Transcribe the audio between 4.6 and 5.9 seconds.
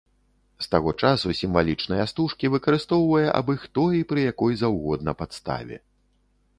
заўгодна падставе.